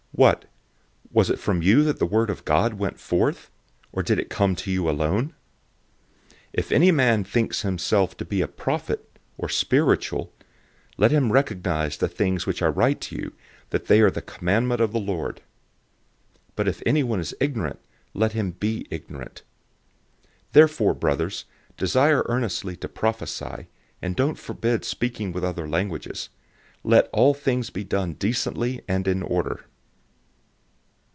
[0.17, 0.45] 014:036 What?
[1.11, 3.35] Was it from you that the word of God went out?
[3.93, 5.29] Or did it come to you alone?
[6.49, 9.09] 014:037 If any man thinks himself to be a prophet,
[9.39, 10.31] or spiritual,
[10.97, 13.33] let him recognize the things which I write to you,
[13.71, 15.37] that they are the commandment of the Lord.
[15.37, 15.41] 014:038
[16.57, 17.79] But if anyone is ignorant,
[18.13, 19.41] let him be ignorant.
[20.49, 21.45] 014:039 Therefore, brothers,
[21.77, 23.67] desire earnestly to prophesy,
[24.03, 26.29] and don't forbid speaking with other languages.
[26.85, 29.65] 014:040 Let all things be done decently and in order.